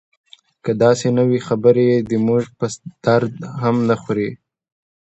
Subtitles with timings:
[0.63, 2.65] که داسې نه وي خبرې یې زموږ په
[3.03, 4.29] درد هم نه خوري.